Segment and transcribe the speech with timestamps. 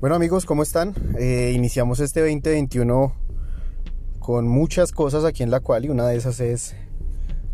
[0.00, 0.94] Bueno amigos, ¿cómo están?
[1.18, 3.12] Eh, iniciamos este 2021
[4.18, 6.74] con muchas cosas aquí en la cual y una de esas es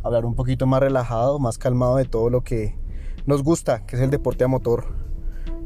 [0.04, 2.79] hablar un poquito más relajado, más calmado de todo lo que
[3.27, 4.85] nos gusta, que es el deporte a motor.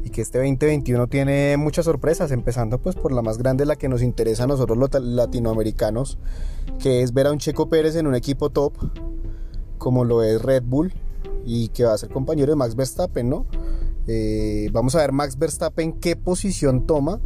[0.03, 3.87] Y que este 2021 tiene muchas sorpresas, empezando pues por la más grande, la que
[3.87, 6.17] nos interesa a nosotros los latinoamericanos,
[6.79, 8.73] que es ver a un Checo Pérez en un equipo top,
[9.77, 10.91] como lo es Red Bull,
[11.45, 13.45] y que va a ser compañero de Max Verstappen, ¿no?
[14.13, 17.21] Eh, vamos a ver Max Verstappen qué posición toma.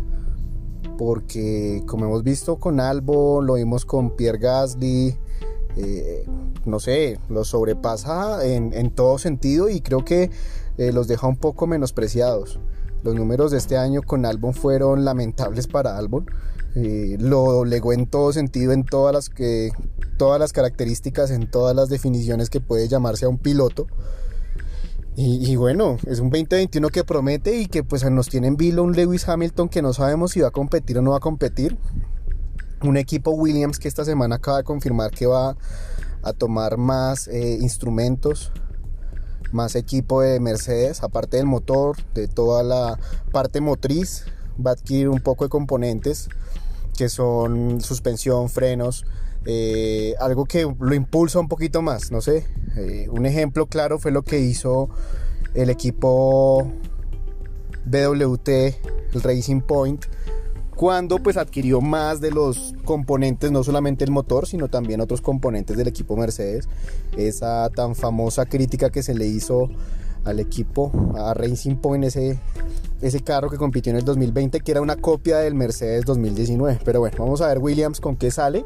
[1.00, 5.18] Porque como hemos visto con Albo, lo vimos con Pierre Gasly,
[5.76, 6.26] eh,
[6.64, 10.30] no sé, lo sobrepasa en, todo sentido y creo que
[10.78, 12.60] eh, los deja un poco menospreciados.
[13.04, 16.28] Los números de este año con Albon fueron lamentables para Albon.
[16.76, 19.72] lo legó en todo sentido, en todas las, que,
[20.18, 23.88] todas las características, en todas las definiciones que puede llamarse a un piloto.
[25.18, 28.92] Y, bueno, es un 2021 que promete y que pues nos tiene en vilo un
[28.92, 31.78] Lewis Hamilton que no sabemos si va a competir o no va a competir.
[32.84, 35.56] Un equipo Williams que esta semana acaba de confirmar que va
[36.22, 38.52] a tomar más eh, instrumentos,
[39.54, 43.00] más equipo de Mercedes, aparte del motor, de toda la
[43.32, 44.26] parte motriz,
[44.64, 46.28] va a adquirir un poco de componentes
[46.98, 49.06] que son suspensión, frenos,
[49.46, 52.46] eh, algo que lo impulsa un poquito más, no sé.
[52.78, 54.90] Eh, un ejemplo claro fue lo que hizo
[55.54, 56.72] el equipo
[57.86, 60.06] BWT, el Racing Point,
[60.76, 65.78] cuando pues adquirió más de los componentes, no solamente el motor, sino también otros componentes
[65.78, 66.68] del equipo Mercedes.
[67.16, 69.70] Esa tan famosa crítica que se le hizo
[70.26, 72.40] al equipo, a Racing Point, ese,
[73.02, 76.80] ese carro que compitió en el 2020, que era una copia del Mercedes 2019.
[76.84, 78.66] Pero bueno, vamos a ver Williams con qué sale.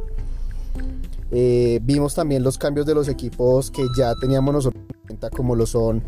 [1.31, 5.55] Eh, vimos también los cambios de los equipos que ya teníamos nosotros en cuenta, como
[5.55, 6.03] lo son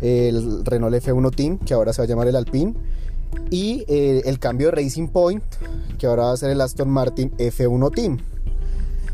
[0.00, 2.74] el Renault F1 Team, que ahora se va a llamar el Alpine,
[3.50, 5.42] y eh, el cambio de Racing Point,
[5.98, 8.18] que ahora va a ser el Aston Martin F1 Team.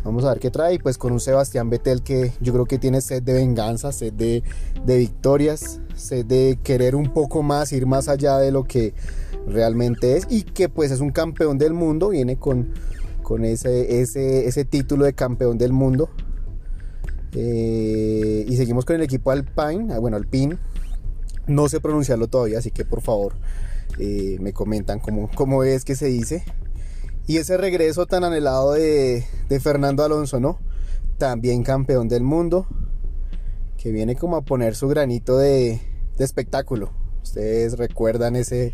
[0.05, 3.01] Vamos a ver qué trae, pues con un Sebastián Vettel que yo creo que tiene
[3.01, 4.43] sed de venganza, sed de,
[4.87, 8.95] de victorias, sed de querer un poco más, ir más allá de lo que
[9.47, 12.73] realmente es, y que pues es un campeón del mundo, viene con
[13.29, 16.09] con ese, ese, título de campeón del mundo.
[17.35, 20.57] Eh, y seguimos con el equipo Alpine, ah, bueno, Alpine.
[21.47, 23.35] No sé pronunciarlo todavía, así que por favor
[23.99, 26.43] eh, me comentan cómo, cómo, es que se dice.
[27.27, 29.23] Y ese regreso tan anhelado de,
[29.61, 30.59] Fernando Alonso, ¿no?
[31.19, 32.67] También campeón del mundo,
[33.77, 35.83] que viene como a poner su granito de,
[36.17, 36.95] de espectáculo.
[37.23, 38.73] Ustedes recuerdan ese,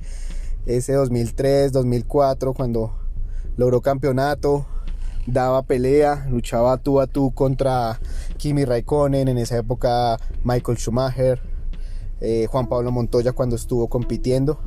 [0.64, 3.03] ese 2003, 2004, cuando
[3.56, 4.66] logró campeonato,
[5.26, 8.00] daba pelea, luchaba tú a tú contra
[8.36, 11.40] Kimi Raikkonen, en esa época Michael Schumacher,
[12.20, 14.58] eh, Juan Pablo Montoya cuando estuvo compitiendo.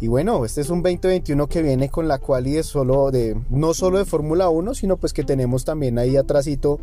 [0.00, 3.74] Y bueno, este es un 2021 que viene con la cual y solo de, no
[3.74, 6.78] solo de Fórmula 1, sino pues que tenemos también ahí atrásito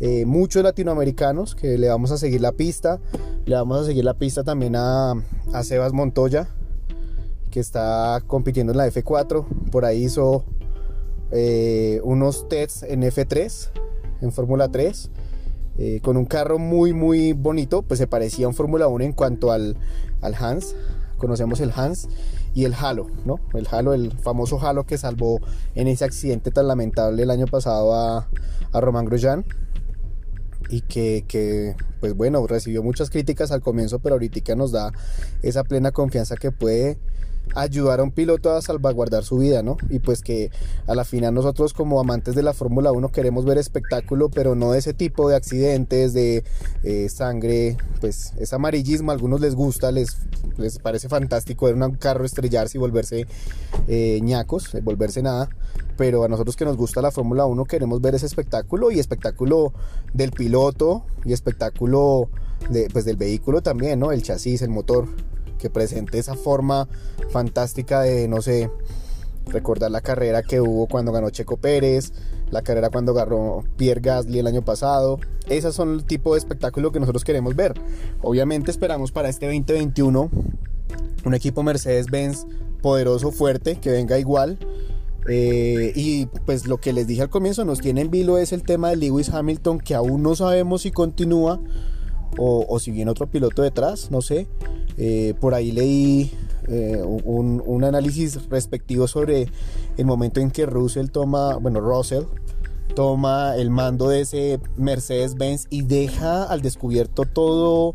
[0.00, 3.00] eh, muchos latinoamericanos que le vamos a seguir la pista.
[3.46, 5.12] Le vamos a seguir la pista también a,
[5.52, 6.48] a Sebas Montoya,
[7.52, 9.46] que está compitiendo en la F4.
[9.70, 10.44] Por ahí hizo
[11.30, 13.70] eh, unos tests en F3,
[14.22, 15.10] en Fórmula 3,
[15.78, 17.82] eh, con un carro muy, muy bonito.
[17.82, 19.76] Pues se parecía a un Fórmula 1 en cuanto al,
[20.20, 20.74] al Hans.
[21.18, 22.08] Conocemos el Hans
[22.54, 23.38] y el Halo, ¿no?
[23.54, 25.38] El Halo, el famoso Halo que salvó
[25.76, 28.28] en ese accidente tan lamentable el año pasado a,
[28.72, 29.44] a Román Grosjean
[30.68, 34.90] y que, que, pues bueno, recibió muchas críticas al comienzo, pero ahorita nos da
[35.42, 36.98] esa plena confianza que puede
[37.54, 39.76] ayudar a un piloto a salvaguardar su vida, ¿no?
[39.90, 40.50] Y pues que
[40.86, 44.72] a la final nosotros como amantes de la Fórmula 1 queremos ver espectáculo, pero no
[44.72, 46.44] de ese tipo de accidentes, de
[46.82, 50.16] eh, sangre, pues es amarillismo, a algunos les gusta, les,
[50.56, 53.26] les parece fantástico ver un carro estrellarse y volverse
[53.88, 55.48] eh, ñacos, eh, volverse nada,
[55.96, 59.72] pero a nosotros que nos gusta la Fórmula 1 queremos ver ese espectáculo y espectáculo
[60.14, 62.28] del piloto y espectáculo
[62.70, 64.12] de, pues del vehículo también, ¿no?
[64.12, 65.08] El chasis, el motor
[65.58, 66.88] que presente esa forma
[67.30, 68.70] fantástica de, no sé,
[69.46, 72.12] recordar la carrera que hubo cuando ganó Checo Pérez,
[72.50, 75.18] la carrera cuando ganó Pierre Gasly el año pasado.
[75.48, 77.74] Esas son el tipo de espectáculo que nosotros queremos ver.
[78.20, 80.30] Obviamente esperamos para este 2021
[81.24, 82.46] un equipo Mercedes-Benz
[82.82, 84.58] poderoso, fuerte, que venga igual.
[85.28, 88.64] Eh, y pues lo que les dije al comienzo, nos tiene en vilo es el
[88.64, 91.60] tema de Lewis Hamilton, que aún no sabemos si continúa
[92.38, 94.46] o, si viene otro piloto detrás, no sé.
[94.98, 96.32] Eh, por ahí leí
[96.68, 99.48] eh, un, análisis respectivo sobre
[99.96, 102.24] el momento en que Russell toma, bueno, Russell
[102.94, 107.94] toma el mando de ese Mercedes-Benz y deja al descubierto todo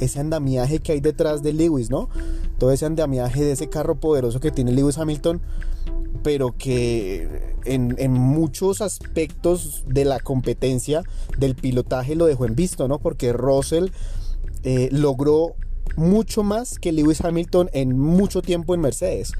[0.00, 2.08] ese andamiaje que hay detrás de Lewis, ¿no?
[2.58, 5.40] Todo ese andamiaje de ese carro poderoso que tiene Lewis Hamilton,
[6.26, 11.04] pero que en, muchos aspectos de la competencia
[11.38, 12.98] del pilotaje lo dejó en visto, ¿no?
[12.98, 13.90] Porque Russell
[14.64, 15.54] eh, logró
[15.94, 19.34] mucho más que Lewis Hamilton en mucho tiempo en Mercedes.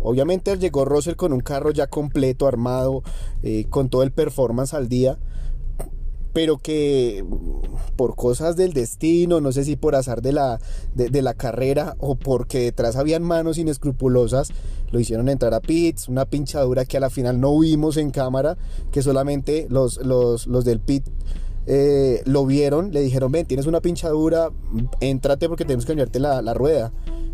[0.00, 3.02] Obviamente llegó Russell con un carro ya completo, armado,
[3.42, 5.18] eh, con todo el performance al día,
[6.32, 7.24] pero que
[7.96, 10.60] por cosas del destino, no sé si por azar de la,
[10.94, 14.50] de, la carrera o porque detrás habían manos inescrupulosas,
[14.90, 18.56] lo hicieron entrar a pits, una pinchadura que a la final no vimos en cámara,
[18.90, 21.04] que solamente los, los, los del pit
[21.66, 24.50] eh, lo vieron, le dijeron, ven, tienes una pinchadura,
[25.00, 26.92] entrate porque tenemos que cambiarte la, la rueda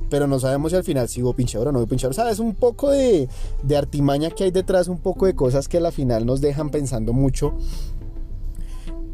[0.08, 2.14] pero no sabemos si al final si hubo pinchadura o no hubo pinchadura.
[2.14, 2.38] ¿Sabes?
[2.38, 3.28] Un poco de,
[3.62, 6.70] de, artimaña que hay detrás, un poco de cosas que a la final nos dejan
[6.70, 7.54] pensando mucho.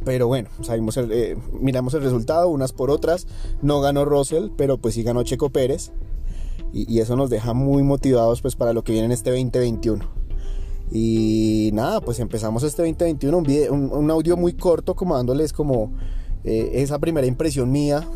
[0.04, 3.26] Pero bueno, sabemos eh, miramos el resultado, unas por otras.
[3.62, 5.92] No ganó Russell, pero pues sí ganó Checo Pérez.
[6.72, 10.04] Y, eso nos deja muy motivados pues para lo que viene en este 2021.
[10.90, 13.38] Y nada, pues empezamos este 2021,
[13.70, 15.92] un, audio muy corto como dándoles como
[16.42, 18.06] eh, esa primera impresión mía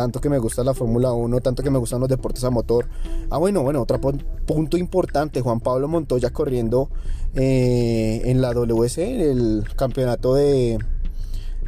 [0.00, 2.88] tanto que me gusta la Fórmula 1, tanto que me gustan los deportes a motor.
[3.28, 6.88] Ah, bueno, bueno, otro punto importante, Juan Pablo Montoya corriendo
[7.34, 10.78] eh, en la WC, el campeonato de,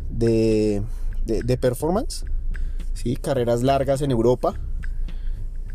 [0.09, 0.83] de,
[1.27, 2.25] de, performance,
[2.95, 3.17] ¿sí?
[3.17, 4.55] carreras largas en Europa.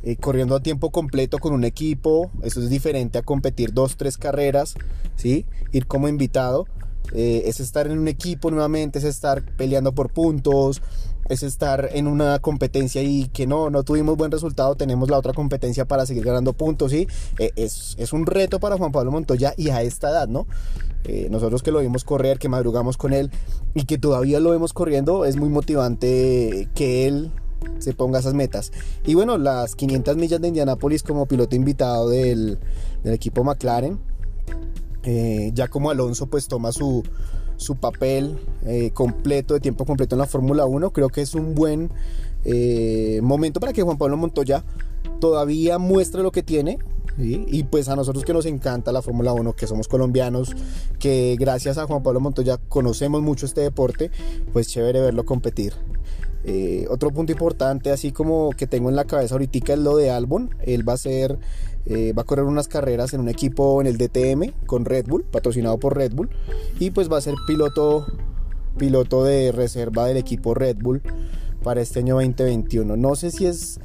[0.02, 4.18] Eh, corriendo a tiempo completo con un equipo, eso es diferente a competir dos, tres
[4.18, 4.74] carreras,
[5.16, 5.46] ¿sí?
[5.72, 6.66] ir como invitado.
[7.14, 10.82] Eh, es estar en un equipo nuevamente, es estar peleando por puntos,
[11.30, 15.34] es estar en una competencia y que no, no tuvimos buen resultado, tenemos la otra
[15.34, 17.08] competencia para seguir ganando puntos, ¿sí?
[17.40, 20.48] Eh, es, es, un reto para Juan Pablo Montoya y a esta edad, ¿no?
[21.04, 23.32] Eh, nosotros que lo vimos correr, que madrugamos con él
[23.74, 27.32] y que todavía lo vemos corriendo, es muy motivante que él
[27.80, 28.72] se ponga esas metas.
[29.06, 32.60] Y bueno, las 500 millas de Indianápolis como piloto invitado del,
[33.06, 34.00] equipo McLaren,
[35.04, 37.04] eh, ya como Alonso pues toma su,
[37.58, 40.92] su papel eh, completo, de tiempo completo en la Fórmula 1.
[40.92, 41.92] Creo que es un buen
[42.46, 44.64] eh, momento para que Juan Pablo Montoya
[45.20, 46.80] todavía muestre lo que tiene.
[47.20, 50.56] Y pues a nosotros que nos encanta la Fórmula 1, que somos colombianos,
[51.00, 54.12] que gracias a Juan Pablo Montoya conocemos mucho este deporte,
[54.54, 55.74] pues chévere verlo competir.
[56.44, 60.12] Eh, otro punto importante, así como que tengo en la cabeza ahorita, es lo de
[60.12, 60.56] Albon.
[60.62, 61.40] Él va a ser,
[61.86, 65.24] eh, va a correr unas carreras en un equipo en el DTM con Red Bull,
[65.24, 66.30] patrocinado por Red Bull,
[66.80, 68.06] y pues va a ser piloto,
[68.78, 71.02] piloto de reserva del equipo Red Bull
[71.64, 72.96] para este año 2021.
[72.96, 73.80] No sé si es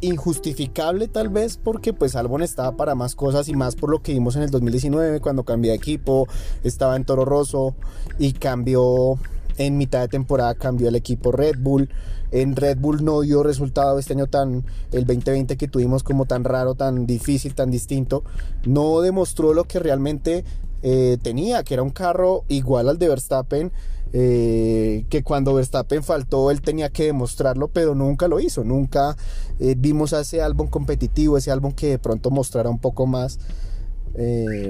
[0.00, 4.12] injustificable tal vez porque pues Albon estaba para más cosas y más por lo que
[4.12, 6.28] vimos en el 2019 cuando cambié de equipo,
[6.64, 7.74] estaba en Toro Rosso
[8.18, 9.18] y cambió
[9.58, 11.88] en mitad de temporada cambió el equipo Red Bull.
[12.30, 16.44] En Red Bull no dio resultado este año tan, el 2020 que tuvimos como tan
[16.44, 18.24] raro, tan difícil, tan distinto.
[18.64, 20.44] No demostró lo que realmente
[20.82, 23.72] eh, tenía, que era un carro igual al de Verstappen.
[24.12, 29.16] Eh, que cuando Verstappen faltó él tenía que demostrarlo, pero nunca lo hizo, nunca
[29.58, 33.40] eh, vimos ese álbum competitivo, ese álbum que de pronto mostrara un poco más,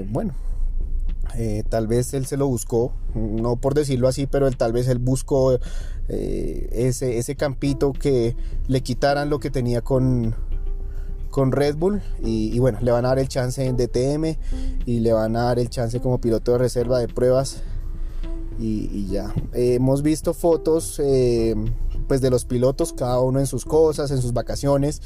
[0.09, 0.33] bueno,
[1.39, 4.87] eh, tal vez él se lo buscó, no por decirlo así, pero él, tal vez
[4.87, 5.59] él buscó
[6.09, 8.35] eh, ese, ese campito que
[8.67, 10.33] le quitaran lo que tenía con,
[11.29, 14.35] con Red Bull y, bueno, le van a dar el chance en DTM
[14.87, 17.61] y le van a dar el chance como piloto de reserva de pruebas
[18.57, 19.31] y, ya.
[19.53, 21.53] hemos visto fotos eh,
[22.07, 25.03] pues de los pilotos, cada uno en sus cosas, en sus vacaciones.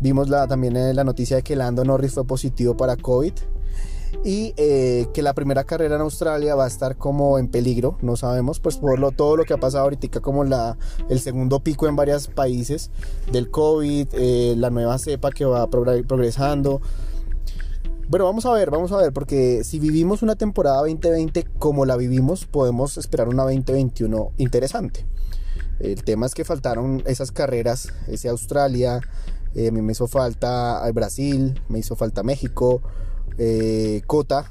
[0.00, 3.34] Vimos la, también la noticia de que Lando Norris fue positivo para COVID
[4.22, 8.16] y eh, que la primera carrera en Australia va a estar como en peligro, no
[8.16, 10.76] sabemos, pues por lo, todo lo que ha pasado ahorita como la,
[11.08, 12.90] el segundo pico en varios países
[13.32, 16.80] del COVID, eh, la nueva cepa que va progresando.
[18.08, 21.96] Bueno, vamos a ver, vamos a ver, porque si vivimos una temporada 2020 como la
[21.96, 25.06] vivimos, podemos esperar una 2021 interesante.
[25.80, 29.00] El tema es que faltaron esas carreras, ese Australia,
[29.54, 32.82] eh, me hizo falta Brasil, me hizo falta México,
[33.38, 34.50] eh, Cota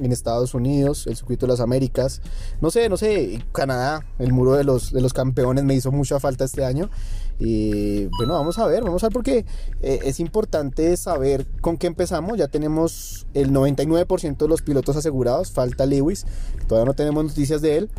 [0.00, 2.22] en Estados Unidos, el circuito de las Américas,
[2.60, 6.18] no sé, no sé, Canadá, el muro de los, de los campeones me hizo mucha
[6.20, 6.90] falta este año.
[7.38, 9.44] Y bueno, vamos a ver, vamos a ver porque
[9.80, 12.38] eh, es importante saber con qué empezamos.
[12.38, 16.24] Ya tenemos el 99% de los pilotos asegurados, falta Lewis,
[16.68, 17.90] todavía no tenemos noticias de él,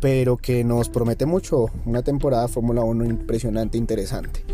[0.00, 4.44] pero que nos promete mucho, una temporada Fórmula 1 impresionante, interesante.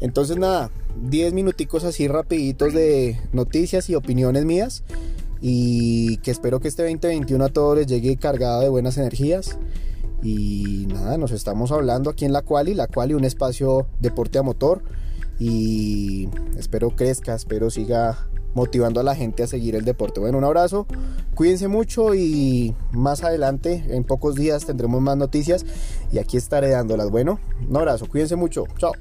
[0.00, 4.84] Entonces nada, 10 minuticos así rapiditos de noticias y opiniones mías
[5.40, 9.58] y que espero que este 2021 a todos les llegue cargado de buenas energías
[10.22, 14.42] Y nada, nos estamos hablando aquí en La Quali, La Quali, un espacio deporte a
[14.42, 14.82] motor.
[15.40, 20.20] Y espero crezca, espero siga motivando a la gente a seguir el deporte.
[20.20, 20.86] Bueno, un abrazo,
[21.34, 25.64] cuídense mucho y más adelante, en pocos días, tendremos más noticias
[26.12, 27.10] y aquí estaré dándolas.
[27.10, 28.92] Bueno, un abrazo, cuídense mucho, chao.